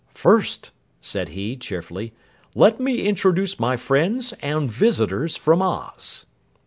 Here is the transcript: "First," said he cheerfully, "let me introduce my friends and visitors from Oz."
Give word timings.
"First," 0.15 0.71
said 0.99 1.29
he 1.29 1.55
cheerfully, 1.55 2.11
"let 2.55 2.79
me 2.79 3.05
introduce 3.05 3.59
my 3.59 3.77
friends 3.77 4.33
and 4.41 4.67
visitors 4.67 5.37
from 5.37 5.61
Oz." 5.61 6.25